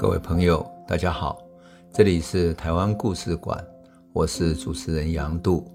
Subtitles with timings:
[0.00, 1.38] 各位朋友，大家好，
[1.92, 3.62] 这里是台湾故事馆，
[4.14, 5.70] 我是主持人杨度，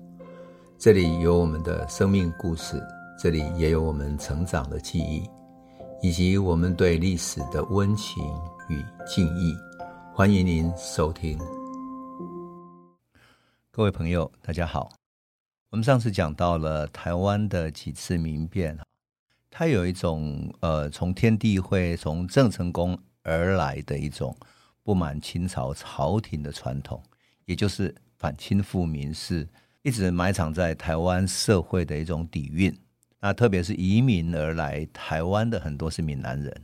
[0.80, 2.82] 这里有我们的生命故事，
[3.20, 5.30] 这里也有我们成长的记忆，
[6.02, 8.24] 以及我们对历史的温情
[8.68, 9.56] 与敬意。
[10.12, 11.38] 欢迎您收听。
[13.70, 14.90] 各位朋友，大家好。
[15.70, 18.76] 我们上次讲到了台湾的几次民变，
[19.52, 24.34] 它有一种呃，从天地会、从郑成功而来的一种
[24.84, 27.04] 不满清朝朝廷的传统，
[27.46, 29.46] 也就是反清复明，是
[29.82, 32.74] 一直埋藏在台湾社会的一种底蕴。
[33.20, 36.62] 那特别是移民而来台湾的很多是闽南人，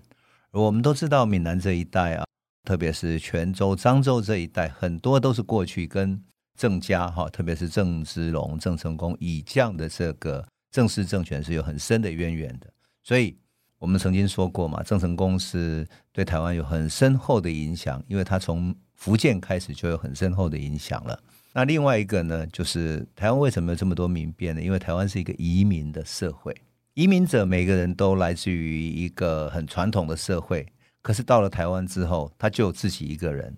[0.52, 2.26] 而我们都知道闽南这一带啊，
[2.64, 6.24] 特别是泉州、漳州这一带，很多都是过去跟
[6.56, 12.72] 郑家哈，特别是郑芝龙、郑成功以降的这个郑氏政权是有很深的渊源的，
[13.02, 13.36] 所以
[13.82, 21.20] 我们曾经说过嘛，郑成功是对台湾有很深厚的影响，因为他从福建开始就有很深厚的影响了。
[21.52, 24.62] 那另外一个呢，就是台湾为什么有这么多民变呢？
[24.62, 26.56] 因为台湾是一个移民的社会，
[26.94, 30.64] 移民者每个人都来自于一个很传统的社会，
[31.02, 33.58] 可是到了台湾之后，他就自己一个人，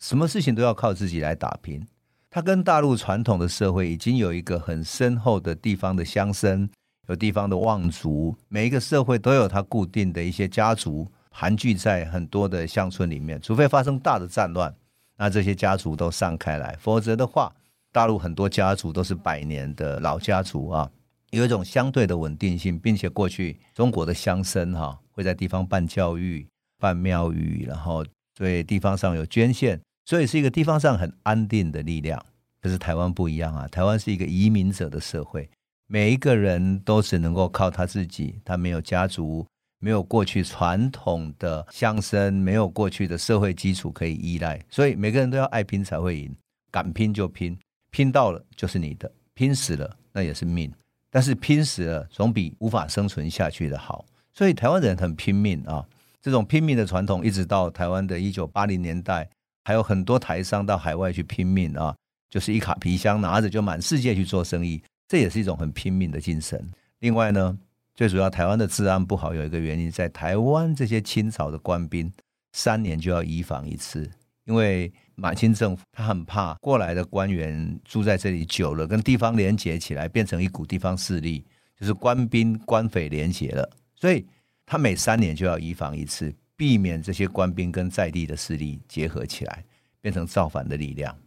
[0.00, 1.86] 什么事情都要靠自己来打拼。
[2.28, 6.68] 他跟大陆传统的社会已经有一个很深厚的地方的乡绅，
[7.10, 14.72] 有地方的望族，每一个社会都有它固定的一些家族盘踞在很多的乡村里面，除非发生大的战乱，
[15.16, 17.52] 那这些家族都散开来，否则的话，
[17.90, 20.88] 大陆很多家族都是百年的老家族啊，
[21.30, 26.46] 有一种相对的稳定性，并且过去中国的乡绅哈会在地方办教育、
[26.78, 29.80] 办庙宇，然后对地方上有捐献。
[30.04, 32.24] 所以是一个地方上很安定的力量，
[32.62, 33.66] 可是台湾不一样啊！
[33.66, 35.48] 台湾是一个移民者的社会，
[35.92, 39.44] 每一个人都只能够靠他自己，他没有家族，
[39.80, 46.32] 没有过去传统的乡绅，没有过去的社会基础可以依赖，所以每个人都要爱拼才会赢，
[46.70, 47.58] 敢拼就拼，
[47.90, 50.72] 拼到了就是你的，拼死了那也是命，
[51.10, 55.84] 但是拼死了总比无法生存下去的好，所以台湾人很拼命啊！
[56.22, 59.28] 这种拼命的传统一直到台湾的一九八零年代。
[59.64, 61.94] 还有很多台商到海外去拼命啊，
[62.30, 66.70] 就是一卡皮箱拿着就满世界去做生意，这也是一种很拼命的精神。
[67.00, 67.58] 另外呢，
[67.96, 72.08] 最主要台湾的治安不好，有一个原因在台湾这些清朝的官兵
[72.52, 74.08] 三年就要移防一次，
[74.44, 81.44] 因为满清政府他很怕过来的官员住在这里久了，跟地方连结起来变成一股地方势力，
[81.76, 84.24] 就是官兵官匪连结了，所以
[84.64, 86.32] 他每三年就要移防一次。
[86.54, 89.64] 避免这些官兵跟在地的势力结合起来，
[90.00, 91.18] 变成造反的力量。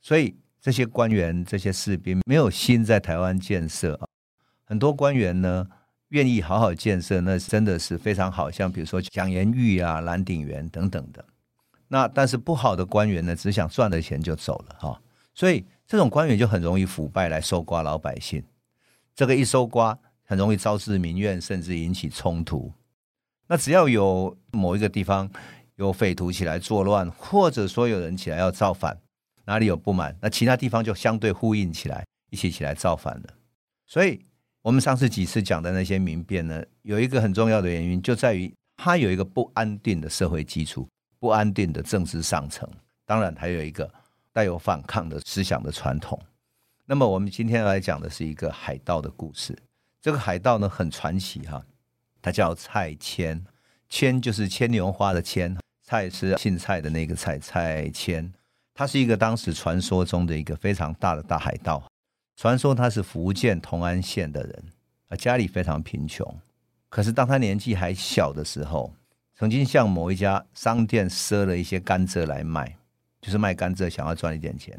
[0.00, 4.06] 所以这些官员、这些士兵没有心在台湾建设啊。
[4.64, 5.66] 很多官员呢，
[6.10, 11.24] 愿意好好建设，那真的是非常好，像比如说蒋彦玉啊、蓝鼎元等等的。
[11.88, 15.02] 那但是不好的官员呢，只想赚了钱就走了哈。
[15.34, 18.42] 所以这种官员就很容易腐败，来搜刮老百姓。
[19.16, 22.72] 这个一搜刮，很容易招致民怨，甚至引起冲突。
[23.48, 25.28] 那只要有某一个地方
[25.74, 28.96] 有匪徒起来作乱，或者说有人起来要造反，
[29.44, 33.24] 哪里有不满，那其他地方就相对呼应起来，一起起来造反了。
[33.86, 34.20] 所以，
[34.62, 40.88] 我们上次几次讲的那些民变呢，有一个很重要的原因，就在于它有一个不安定的社会基础，
[41.18, 42.68] 不安定的政治上层，
[43.04, 43.92] 当然还有一个
[44.32, 46.18] 带有反抗的思想的传统。
[46.86, 49.56] 那么，我们今天来讲的是一个海盗的故事。
[50.00, 51.64] 这个海盗呢，很传奇哈。
[52.20, 53.44] 他叫蔡谦，
[53.88, 58.32] 谦就是牵牛花的牵，蔡是姓蔡的那个蔡，蔡谦。
[58.74, 61.82] 他是一个当时传说中的一个非常大的大海盗。
[62.36, 64.64] 传说他是福建同安县的人，
[65.08, 66.34] 啊，家里非常贫穷。
[66.88, 68.92] 可是当他年纪还小的时候，
[69.34, 72.76] 曾经向某一家商店赊了一些甘蔗来卖，
[73.20, 74.78] 就是卖甘蔗想要赚一点钱。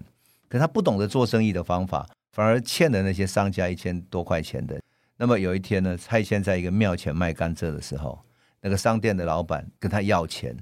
[0.50, 4.80] 可他不懂得做生意的方法，反而欠了那些商家一千多块钱的。
[5.18, 8.20] 那么有一天呢，蔡牵在一个庙前卖甘蔗的时候，
[8.62, 10.58] 那个商店的老板跟他要钱，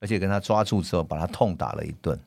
[0.00, 2.18] 而且跟他抓住之后把他痛打了一顿。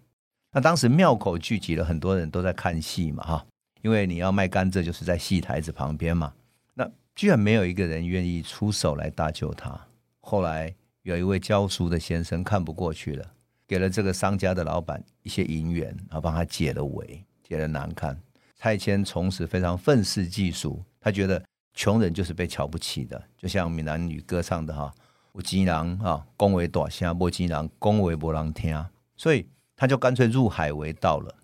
[0.56, 3.46] 那当时庙口聚集了很多人都在看戏嘛，哈，
[3.82, 6.34] 因为你要卖甘蔗就是在戏台子旁边嘛。
[6.74, 9.78] 那居然没有一个人愿意出手来搭救他。
[10.22, 13.32] 后来有一位教书的先生看不过去了，
[13.68, 18.18] 给了这个商家的老板一些银元，然后帮他解了围，解了难看。
[18.56, 21.44] 蔡牵从此非常愤世嫉俗，他觉得。
[21.78, 24.90] 穷人就是被瞧不起的，就像闽南语歌唱的哈，
[25.34, 28.86] 有钱人啊，恭维大声，没钱人讲话没人听，
[29.18, 31.36] 所以他就干脆入海为盗了。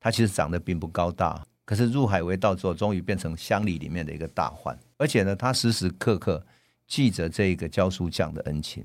[0.00, 4.76] 他其实长得并不高大，可是入海为盗之后，终于变成乡里里面的一个大患。
[4.96, 6.44] 而且呢，他时时刻刻
[6.86, 8.84] 记着这个教书匠的恩情。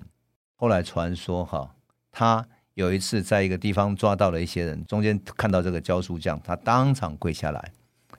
[0.56, 1.76] 后来传说哈，
[2.12, 7.72] 他有一次在一个地方抓到了一些人，中间看到这个教书匠，他当场跪下来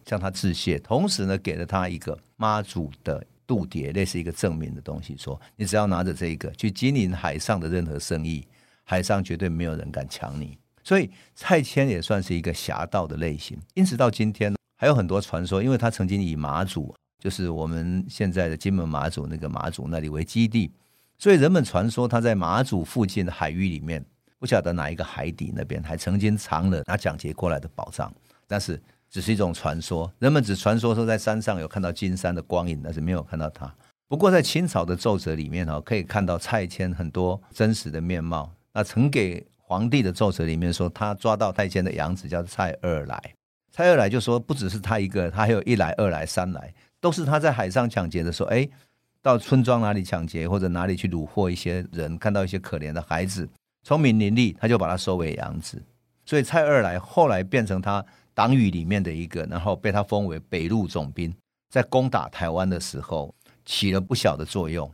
[0.04, 8.44] 向他致谢，同时呢，给了他一个妈祖的度牒，类似一个证明的东西，说你只要拿着这个去经营海上的任何生意，
[8.82, 10.58] 海上绝对没有人敢抢你。
[10.88, 20.72] 所以蔡牵也算是一个侠盗的类型，因此到今天还有很多传说，因为他曾经以马祖，就是我们现在的金门马祖那个马祖那里为基地，
[21.18, 24.02] 所以人们传说他在马祖附近的海域里面，
[24.38, 28.10] 不晓得哪一个海底那边还曾经藏了拿蒋捷过来的宝藏，
[28.46, 33.70] 但是只是一种传说，人们只传说说在山上有看到金山的光影，但是没有看到他。
[34.08, 39.46] 不过在清朝的奏折里面哈，可以看到蔡牵很多真实的面貌，那曾给。
[39.68, 43.34] 皇帝的奏折里面说，他抓到太监的养子叫蔡二来。
[43.70, 46.72] 蔡二来就说，不只是他一个，他还有一来、二来、三来，
[47.02, 48.66] 都是他在海上抢劫的时候，哎，
[49.20, 53.46] 到村庄哪里抢劫，或者哪里去掳获一些人，看到一些可怜的孩子，
[53.82, 55.82] 聪明伶俐，他就把他收为养子。
[56.24, 61.30] 所以蔡二来后来变成他党羽里面的一个，然后被他封为北路总兵，
[61.68, 63.34] 在攻打台湾的时候
[63.66, 64.90] 起了不小的作用。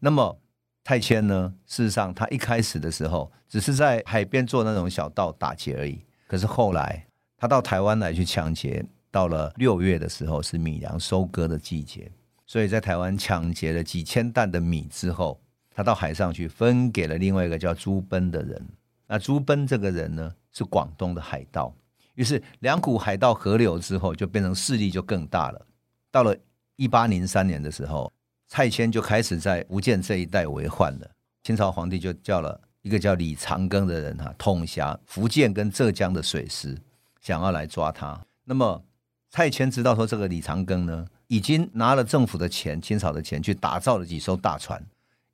[0.00, 0.38] 那么。
[0.86, 1.52] 泰谦呢？
[1.66, 6.00] 事实上，他一开始的时候只是在海边做那种小盗打劫而已。
[6.28, 8.86] 可是后来，他到台湾来去抢劫。
[9.10, 12.08] 到了六月的时候，是米粮收割的季节，
[12.46, 15.40] 所以在台湾抢劫了几千担的米之后，
[15.74, 18.64] 他到海上去分给了另外一个叫朱奔的人。
[19.08, 21.74] 那朱奔这个人呢，是广东的海盗。
[22.14, 25.66] 于是两股海盗合流之后，就变成势力就更大了。
[26.12, 26.36] 到了
[26.76, 28.12] 一八零三年的时候。
[28.48, 31.10] 蔡牵就开始在福建这一带为患了，
[31.42, 36.76] 清朝皇帝就叫了一个叫李长庚的人哈，统辖福建跟浙江的水师，
[37.20, 38.18] 想要来抓他。
[38.44, 38.82] 那么
[39.30, 44.80] 蔡牵知道说这个李长庚呢，已经拿了政府的钱，清朝的钱去打造了几艘大船，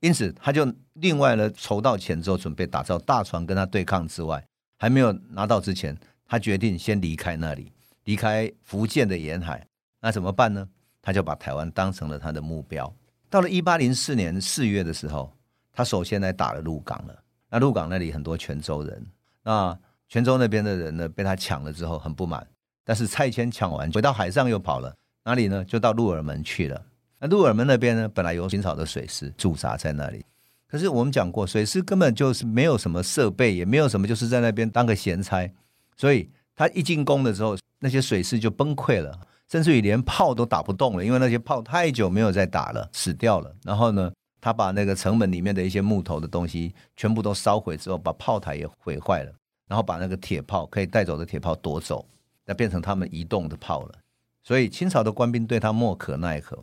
[0.01, 4.43] 因此他就另外呢筹到钱之后，准备打造大船跟他对抗之外，
[4.79, 5.95] 还没有拿到之前，
[6.27, 7.71] 他决定先离开那里，
[8.05, 9.65] 离开福建的沿海。
[10.01, 10.67] 那怎么办呢？
[11.03, 12.93] 他就把台湾当成了他的目标。
[13.33, 15.33] 到了一八零四年四月的时候，
[15.73, 17.19] 他首先来打了鹿港了。
[17.49, 19.07] 那鹿港那里很多泉州人，
[19.43, 19.75] 那
[20.07, 22.47] 泉州那边的人呢，被他抢了之后很不满。
[22.85, 24.95] 但是蔡牵抢完回到海上又跑了，
[25.25, 25.65] 哪里呢？
[25.65, 26.85] 就到鹿耳门去了。
[27.21, 30.23] 那鹿耳门那边呢，本来有清朝的水师驻扎在那里，
[30.69, 35.51] 可是我们讲过，水师根本就是没有什么设备，也没有什么，就是在那边当个闲差。
[35.97, 39.19] 所以他一进攻的时候，那些水师就崩溃了。
[39.53, 43.55] 甚至于连炮都打不动了，因为那些炮太久没有再打了，死掉了。
[43.63, 44.11] 然后呢，
[44.41, 49.33] 他把那个城门里面的一些木头的东西全部都烧毁之后，把炮台也毁坏了，
[49.69, 52.09] 然后把那个铁炮可以带走的铁炮夺走，
[52.47, 53.95] 那变成他们移动的炮了。
[54.43, 56.59] 所以清朝的官兵对他莫可奈何。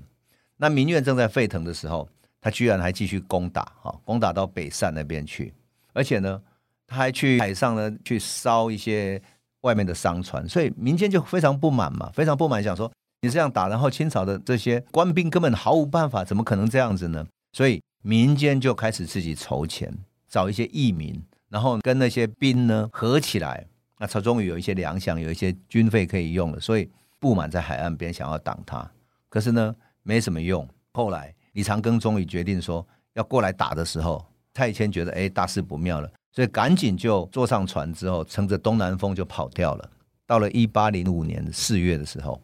[0.57, 2.09] 那民怨正在沸腾的时候，
[2.41, 5.53] 他居然还继续攻打，哈，攻打到北汕那边去，
[5.93, 6.41] 而且呢，
[6.87, 9.21] 他还去海上呢去烧一些。
[9.61, 12.91] 外面的商船，所以民间就非常不满嘛，非常不满，想说
[13.21, 17.25] 你这样打，然后清朝的这些官兵根本毫无办法，怎么可能这样子呢？
[17.51, 19.93] 所以民间就开始自己筹钱，
[20.27, 23.65] 找一些义民，然后跟那些兵呢合起来，
[23.97, 26.89] 那他终于有一些粮饷，有一些军费可以用了，所以
[27.19, 28.89] 不满在海岸边，想要挡他，
[29.27, 30.65] 可是呢没什么用。
[30.93, 36.09] 后来李长庚终于决定说要过来打的时候，蔡牵觉得哎大事不妙了。
[36.31, 39.91] 所以赶紧就坐上船之后，乘着东南风就跑掉了。
[40.27, 42.39] 到了一八零五年四月的时候，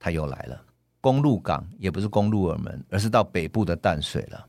[0.00, 0.60] 他又来了，
[1.00, 4.46] 攻鹿港也不是攻鹿耳门，而是到北部的淡水了。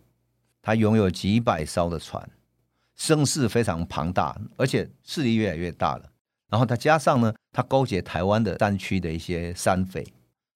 [0.63, 2.27] 他拥有几百艘的船，
[2.95, 6.11] 声势非常庞大，而且势力越来越大了。
[6.49, 10.03] 然后他加上呢，他勾结台湾的山区的一些山匪，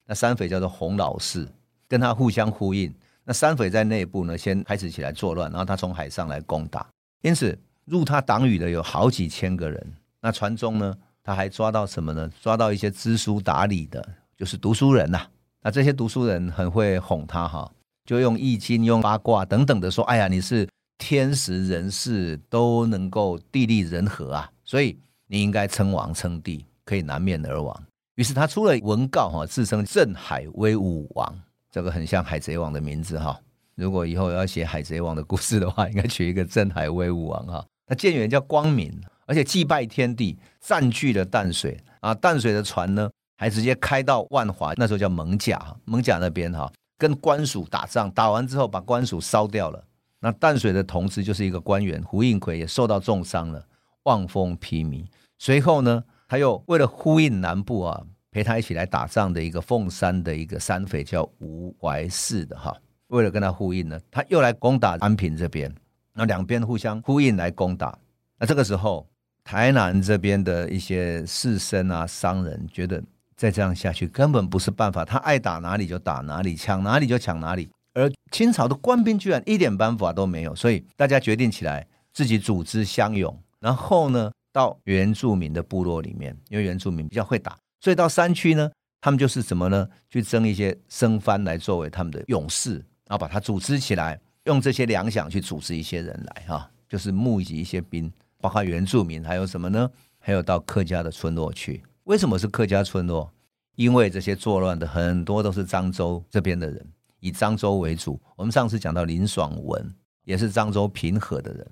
[0.07, 1.47] 那山匪叫做洪老四，
[1.87, 2.91] 跟他互相呼应。
[3.23, 6.89] 那山匪在内部呢，先开始起来作乱，然后他从海上来攻打，
[7.21, 7.55] 因此。
[7.85, 12.29] 入他党羽的有好几千个人，那船中呢，他还抓到什么呢？
[12.41, 14.05] 抓到一些知书达理的，
[14.37, 15.29] 就是读书人呐、啊。
[15.61, 17.71] 那这些读书人很会哄他哈，
[18.05, 27.83] 就用易经、用八卦等等的说：“哎呀，你是天时人事都能够地利人和啊，所以你应该称王称帝，可以南面而亡。”
[28.15, 31.35] 于是他出了文告哈，自称镇海威武王，
[31.69, 33.39] 这个很像海贼王的名字哈。
[33.75, 37.65] 如果以后要写海贼王的故事的话，应该取一个镇海威武王哈。
[37.85, 38.91] 他建元叫光明，
[39.25, 42.13] 而且祭拜天地，占据了淡水啊。
[42.13, 49.83] 淡水的船呢，还直接开到万华，那时候叫蒙甲，蒙甲那边哈，跟官署打仗，打完之后把官署烧掉了。
[50.19, 53.63] 那淡水的同知就是一个官员胡应奎，也受到重伤了，
[54.03, 55.05] 望风披靡。
[55.37, 58.01] 随后呢，他又为了呼应南部啊，
[58.31, 62.75] 陪他一起来打仗的一个凤山的一个山匪叫吴怀世的哈，
[63.09, 65.71] 为了跟他呼应呢，他又来攻打安平这边。
[66.17, 67.97] 那两边互相呼应来攻打，
[68.39, 69.05] 那这个时候，
[69.43, 73.03] 台南这边的一些士绅啊、商人觉得
[73.35, 77.69] 再这样下去根本不是办法，他爱打哪里就打哪里，抢哪里就抢哪里。
[77.93, 89.87] 而清朝的官兵居然一点办法都没有，所以大家决定起来自己组织乡勇，然后呢，到原住民的部落里面，因为原住民比较会打，所以到山区呢，他们就是怎么呢？
[90.09, 92.75] 去征一些生番来作为他们的勇士，
[93.07, 99.89] 然后把它组织起来，用这些粮饷去组织一些人来哈，就是募集一些兵，包括原住民，还有什么呢？
[100.19, 101.83] 还有到客家的村落去。
[102.05, 103.31] 为什么是客家村落？
[103.75, 106.87] 因为这些作乱的很多都是漳州这边的人。
[107.19, 111.67] 以漳州为主，我们上次讲到林爽文也是漳州平和的人。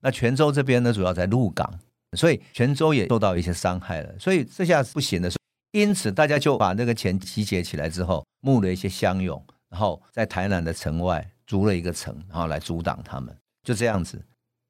[0.00, 1.78] 那泉州这边呢，主要在鹿港，
[2.16, 4.18] 所以泉州也受到一些伤害了。
[4.18, 5.30] 所以这下不行了，
[5.70, 13.34] 因此大家就把那个钱集结起来之后，募了一些乡勇，然后在台南的城外筑了一个城，然后来阻挡他们。
[13.62, 14.22] 就这样子，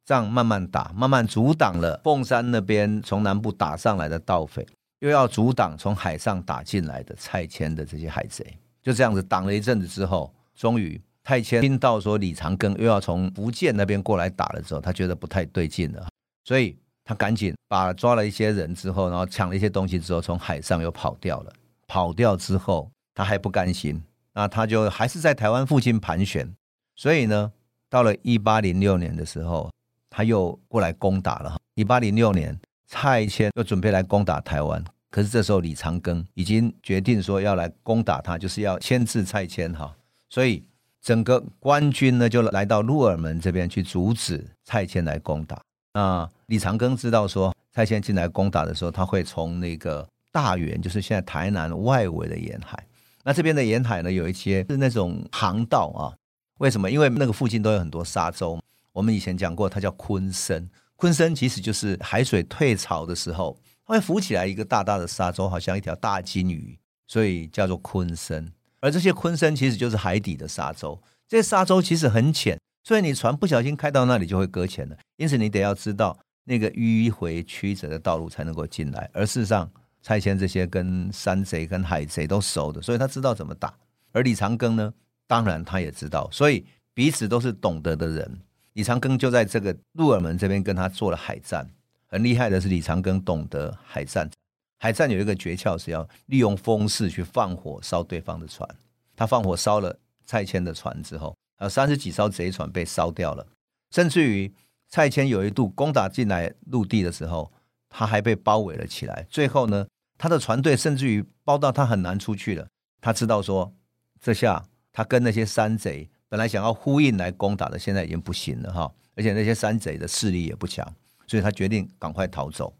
[0.04, 4.66] 仗慢慢打，慢慢阻挡了凤山那边从南部打上来的盗匪，
[5.00, 8.58] 又要阻挡从海上打进来的蔡牵的这些海贼。
[8.82, 16.08] 就这样子挡了一阵子之后，终于蔡牵听到说李长庚又要从福建那边过来打了之后，他觉得不太对劲了，
[16.44, 21.52] 所以他赶紧把抓了一些人之后，然后抢了一些东西之后，从海上又跑掉了。
[21.88, 24.02] 跑掉之后，他还不甘心，
[24.34, 26.52] 那他就还是在台湾附近盘旋。
[26.96, 27.52] 所以呢，
[27.90, 29.70] 到了一八零六年的时候，
[30.08, 31.56] 他又过来攻打了。
[31.74, 34.82] 一八零六年，蔡牵又准备来攻打台湾。
[35.10, 39.94] 可是这时候，李长庚已经决定说要来攻打他，就是要牵制蔡牵哈，
[40.30, 40.64] 所以
[41.02, 45.60] 整个官军呢就来到鹿耳门这边去阻止蔡牵来攻打。
[45.92, 52.82] 那李长庚知道说蔡牵进来攻打的时候，他会从那个大员，就是现在台南外围的沿海。
[53.22, 56.12] 那这边的沿海呢，有一些是那种航道啊。
[56.58, 56.90] 为什么？
[56.90, 58.58] 因为那个附近都有很多沙洲。
[58.92, 60.68] 我们以前讲过，它叫鲲鯓。
[60.96, 63.58] 鲲鯓其实就是海水退潮的时候。
[63.88, 68.48] 它会浮起来一个大大的沙洲，好像一条大金鱼，所以叫做鲲鯓。
[68.80, 74.96] 而这些鲲鯓其实就是海底的沙洲，这些沙洲其实很浅，所以你船不小心开到那里就会搁浅了。
[75.18, 79.08] 因此你得要知道那个迂回曲折的道路才能够进来。
[79.12, 79.70] 而事实上，
[80.02, 83.72] 蔡牵这些跟山贼、跟海贼都熟的，所以他知道怎么打。
[84.10, 84.92] 而李长庚呢，
[85.26, 86.64] 当然他也知道，所以
[86.94, 88.40] 彼此都是懂得的人。
[88.74, 91.68] 李长庚就在这个鹿耳门这边跟他做了海战。
[92.08, 94.30] 很厉害的是李长庚懂得海战，
[94.78, 98.68] 海战有一个诀窍是要利用风势去放火烧对方的船。
[99.16, 103.44] 他放火烧了蔡牵的船之后，还有三十几艘贼船被烧掉了，
[103.90, 104.52] 甚至于
[104.88, 107.52] 蔡牵有一度攻打进来陆地的时候，
[107.88, 109.26] 他还被包围了起来。
[109.28, 112.68] 最后呢，他的船队甚至于包到他很难出去了。
[113.00, 113.74] 他知道说，
[114.20, 114.64] 这下
[114.96, 120.90] 他跟那些山贼本来想要呼应来攻打的，现在已经不行了哈，而且那些山贼的势力也不强。
[121.26, 122.74] 所以他决定赶快逃走，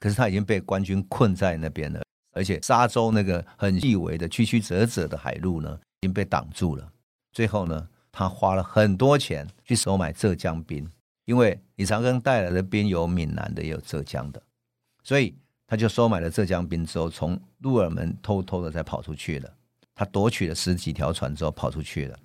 [0.00, 2.02] 可是他已经被官军困在那边了，
[2.32, 6.90] 而且沙洲那个很细微的曲曲折折的海路呢，已经被挡住了。
[7.30, 10.90] 最后呢，他花了很多钱去收买浙江兵，
[11.26, 14.42] 因为李长庚带来的兵有闽南的，也有浙江的，
[15.04, 15.36] 所以
[15.68, 19.54] 他就收买了浙江兵之后，从鹿耳门偷偷的再跑出去了。
[19.94, 22.18] 他夺取了十几条船之后跑出去了，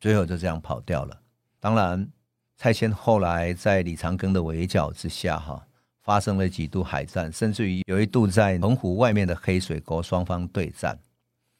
[0.00, 1.20] 最后就这样跑掉了。
[1.60, 2.10] 当然。
[2.54, 5.66] 蔡牵后来在李长庚的围剿之下，哈，
[6.02, 10.96] 发生了几度海战，甚至于有一度在澎湖外面的黑水沟双方对战。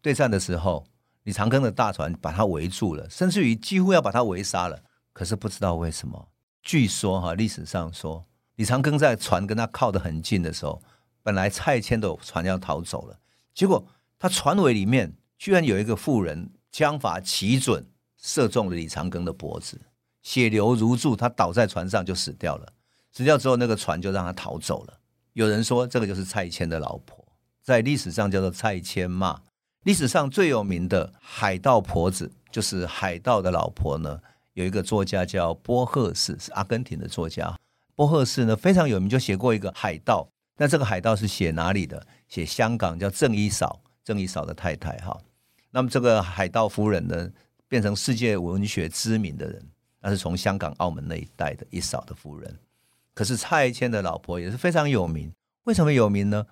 [0.00, 0.86] 对战的时候，
[1.24, 4.80] 李长庚的大船把他围住了，甚至于几乎要把他围杀了。
[5.12, 6.28] 可是不知道为什么，
[6.62, 10.80] 据说哈，历史上说，李长庚在船跟他靠得很近的时候，
[11.24, 13.18] 本来蔡牵的船要逃走了，
[13.52, 13.84] 结果
[14.20, 17.84] 他船尾里面居然有一个妇人枪法奇准，
[18.16, 19.76] 射中了李长庚的脖子。
[20.22, 22.72] 血流如注，他倒在船上就死掉了。
[23.10, 25.00] 死掉之后，那个船就让他逃走了。
[25.32, 27.26] 有人说，这个就是蔡牵的老婆，
[27.60, 29.40] 在历史上叫做蔡牵骂。
[29.82, 34.20] 历史上最有名的海盗婆子，就是海盗的老婆呢。
[34.52, 37.58] 有一个作家叫波赫士，是阿根廷的作家。
[37.96, 40.28] 波赫士呢非常有名，就写过一个海盗。
[40.56, 42.06] 那这个海盗是写哪里的？
[42.28, 45.18] 写香港，叫郑一嫂，郑一嫂的太太哈。
[45.72, 47.28] 那么这个海盗夫人呢，
[47.66, 49.66] 变成世界文学知名的人。
[50.04, 52.58] 那是从香港、澳门那一带的一嫂的夫人，
[53.14, 55.32] 可是蔡牵的老婆也是非常有名。
[55.62, 56.44] 为什么有名呢？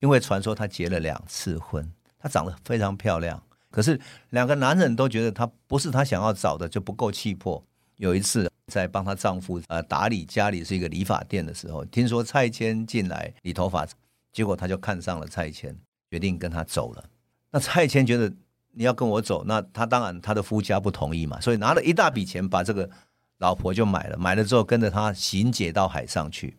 [0.00, 7.64] 因为传说她结了两次婚，她长得非常漂亮，可是两个男人都觉得她不是她想要找的，就不够气魄。
[7.96, 13.88] 有一次在帮她丈夫呃打理家里是一个理发店的时候，听说蔡牵进来理头发，
[14.34, 15.74] 结果她就看上了蔡牵，
[16.10, 17.02] 决定跟他走了。
[17.50, 18.30] 那蔡牵觉得。
[18.72, 22.88] 你要跟我走，那他当然他的夫家不同意嘛，所以拿了一大笔钱把这个
[23.38, 26.56] 老婆就买了，买了之后跟着他行解到海上去。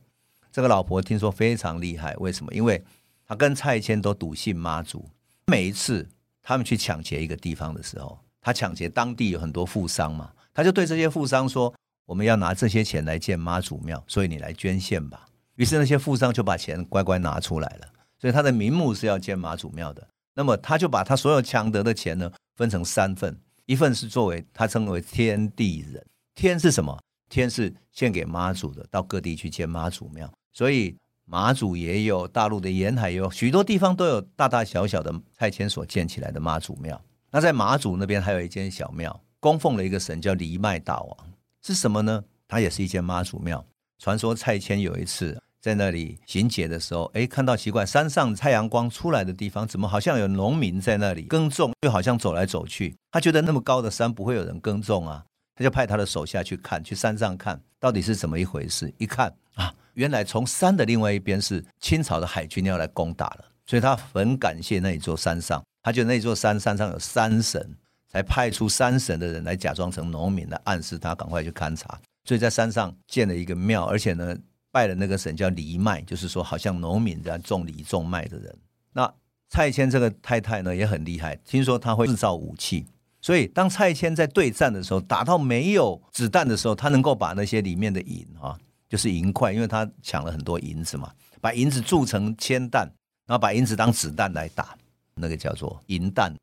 [0.52, 2.54] 这个老婆听说非常厉害，为什么？
[2.54, 2.84] 因为
[3.26, 5.08] 他跟蔡牵都笃信妈祖，
[5.46, 6.08] 每一次
[6.42, 11.74] 他们去抢劫一个地方的时候，他抢劫当地有很多富商嘛，他就对这些富商说
[12.06, 15.26] ：“我们要拿这些钱来建妈祖庙，所以你来捐献吧。”
[15.56, 17.88] 于是那些富商就把钱乖乖拿出来了。
[18.18, 20.06] 所以他的名目是要建妈祖庙的。
[20.34, 26.06] 那么他就把他所有抢得的钱呢，分成三份，一份是作为他称为天地人，
[26.36, 26.98] 天是什么？
[27.30, 30.98] 天是献给妈祖的，到各地去建妈祖庙，所以。
[31.32, 37.00] 妈祖也有，大陆的沿海也有许多地方都有大大小小的拆迁所建起来的妈祖庙。
[37.30, 41.18] 那在妈祖那边还有一间小庙，供奉了一个神叫黎麦大王，
[41.62, 42.24] 是什么呢？
[42.48, 43.64] 它也是一间妈祖庙。
[44.00, 52.96] 传说拆迁有一次在那里行劫的时候，哎，看到奇怪，山上太阳光出来的地方，怎么好像有农民在那里耕种，又好像走来走去。
[53.12, 55.24] 他觉得那么高的山不会有人耕种啊，
[55.56, 58.94] 他就派他的手下去看，去山上看到底是怎么一回事。
[58.98, 59.74] 一看啊。
[59.96, 67.76] 原来从山的另外一边是清朝的海军要来攻打了，所以他很感谢那一座山上，他觉得那座山山上有山神，
[68.08, 74.34] 才派出山神的人来假装成农民来暗示他赶快去勘察，所以在山上建了一个庙，而且呢
[74.72, 78.58] 拜了那个神叫黎麦，就是说好像农民在种梨种麦的人。
[78.94, 79.14] 那
[79.50, 82.86] 蔡牵这个太太呢也很厉害，听说他会制造武器，
[83.22, 88.58] 所以当蔡牵在对战的时候，打到没有子弹的时候，他能够把那些里面的银啊。
[88.90, 92.92] 就是银块，因为他抢了很多银子嘛，把银子铸成铅弹，
[93.28, 94.76] 然后把银子当子弹来打，
[95.14, 96.34] 那个叫做银弹。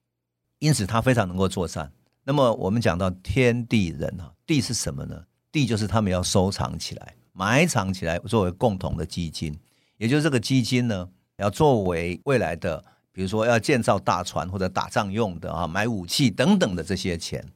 [0.61, 1.91] 因此他非常能够作战。
[2.23, 5.21] 那么我们讲到天地人啊，地是什么呢？
[5.51, 9.55] 地就是他们要收藏起来、埋藏起来，作为共同的基金。
[9.99, 17.47] 也就是这个基金呢，要作为未来的，比如说要建造大船或者打仗用的啊，买武器等等的这些钱。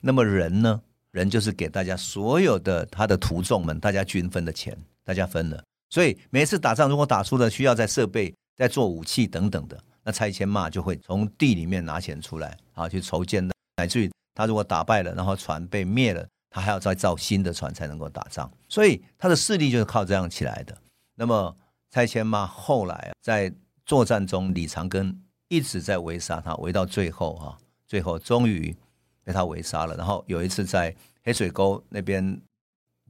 [0.00, 0.82] 那么人呢？
[1.12, 5.62] 人就是给大家所有的他的徒众们，大家均分的钱，大家分了。
[5.90, 13.52] 所以每次打仗，如果打输了，需要在设备、在做武器等等的，那拆迁嘛就会从地里面拿钱出来，啊，去筹建的。
[13.76, 18.52] 乃至于他如果打败了，然后船被灭了，他还要再造新的船才能够打仗。
[18.68, 20.76] 所以他的势力就是靠这样起来的。
[21.14, 21.56] 那么
[21.88, 23.50] 蔡牵嘛后来在
[23.86, 25.16] 作战中，李长庚
[25.48, 28.76] 一直在围杀他，围到最后啊，最后终于。
[29.22, 32.40] 被他围杀了，然后有一次在黑水沟那边，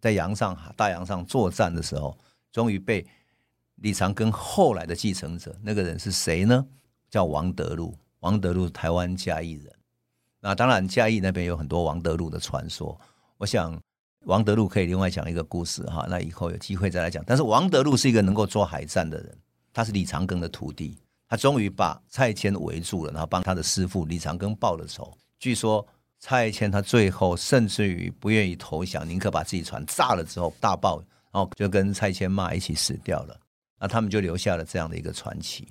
[0.00, 2.18] 在洋上大洋上作战的时候，
[2.50, 3.06] 终于被
[3.76, 6.66] 李长庚后来的继承者，那个人是谁呢？
[7.08, 7.96] 叫王德禄。
[8.18, 9.72] 王德禄台湾嘉义人。
[10.40, 13.00] 那当然嘉义那边有很多王德禄的传说。
[13.40, 13.76] 我想
[14.26, 17.24] 王德禄可以另外讲一个故事哈，那以后有机会再来讲。
[17.26, 19.36] 但是王德禄是一个能够做海战的人，
[19.72, 25.12] 他是李长庚的徒弟，他终于把蔡牵围住了，然后帮他的师父李长庚报了仇。
[25.38, 25.84] 据说。
[26.22, 30.98] 蔡牵他最后甚至于不愿意投降，宁可把自己船炸了之后大爆，
[31.32, 33.34] 然后就跟蔡牵骂一起死掉了。
[33.80, 35.66] 那他们就留下了这样的一个传奇。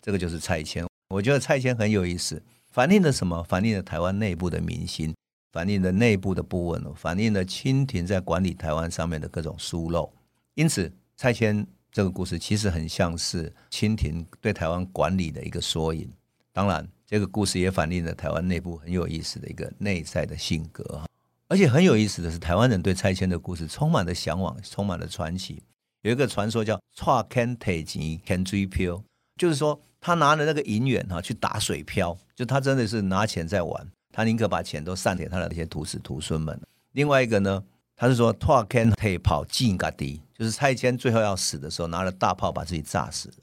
[0.00, 0.86] 这个就是蔡牵。
[1.10, 3.42] 我觉得蔡牵很有意思，反映了什么？
[3.42, 5.14] 反映了台湾内部的民心，
[5.52, 10.12] 反映了内部的不稳，反映了清廷在管理台湾上面的各种疏漏。
[10.54, 16.10] 因此，蔡牵这个故事其实很像是清廷对台湾管理的一个缩影。
[16.52, 16.86] 当然。
[17.10, 21.02] 这个故事也反映了台湾内部很有意思的一个内在的性格，
[21.48, 25.60] 而且很有意思的是，台湾人对蔡牵的故事充满了向往，充满了传奇。
[26.02, 29.02] 有一个传说叫“蔡牵提钱牵水漂”，
[29.36, 36.60] 就是说他拿了那个银元哈去打水漂，就他真的是拿钱在玩，他宁可把钱都散给他的那些徒子徒孙们。
[36.92, 37.62] 另外一个呢，
[37.94, 43.34] 他是说“蔡牵提炮进嘎地”，就是蔡牵最后要死的时候，拿了大炮把自己炸死了，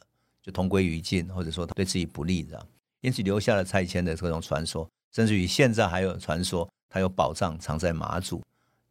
[0.42, 2.68] 就同归于尽，或者说他对自己不利这样。
[3.02, 8.44] 因此留下了蔡牵的这种传说，甚至于现在还有传说，他有宝藏藏在马祖。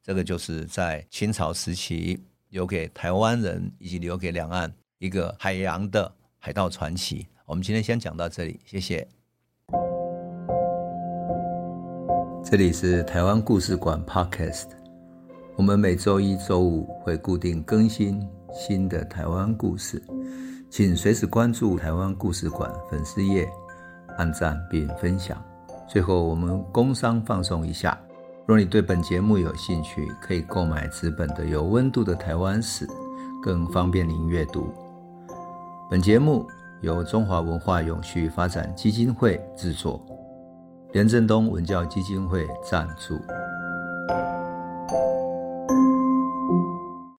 [0.03, 2.19] 这个就是在清朝时期
[2.51, 7.27] 留给台湾人以及留给两岸一个海洋的海盗传奇。
[7.45, 9.07] 我们今天先讲到这里，谢谢。
[12.49, 14.67] 这里是台湾故事馆 Podcast，
[15.57, 20.01] 我们每周一、周五会固定更新新的台湾故事，
[20.71, 23.49] 请随时关注台湾故事馆粉丝页。
[24.17, 25.37] 按赞并分享。
[25.89, 27.99] 最后，我们工商放送一下。
[28.47, 32.87] 若你对本节目有兴趣，可以购买纸本的《有温度的台湾史》，
[33.43, 34.73] 更方便您阅读。
[35.91, 36.47] 本节目
[36.81, 40.01] 由中华文化永续发展基金会制作，
[40.93, 43.21] 廉政东文教基金会赞助。